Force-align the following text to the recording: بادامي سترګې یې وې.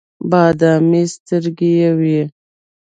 بادامي 0.29 1.03
سترګې 1.15 1.71
یې 1.79 1.89
وې. 1.99 2.21